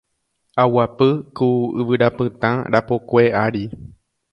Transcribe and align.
Aguapy 0.61 1.09
ku 1.37 1.49
yvyrapytã 1.79 2.51
rapokue 2.73 3.23
ári 3.43 3.63